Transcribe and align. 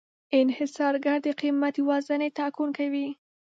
انحصارګر 0.39 1.17
د 1.23 1.27
قیمت 1.39 1.73
یوازینی 1.81 2.29
ټاکونکی 2.37 2.87
وي. 2.93 3.07